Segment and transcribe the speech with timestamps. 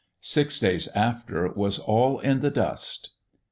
[0.23, 3.11] Six days after was all in the dust!"